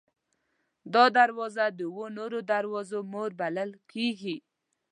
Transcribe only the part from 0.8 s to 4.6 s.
دا دروازه د اوو نورو دروازو مور بلل کېږي.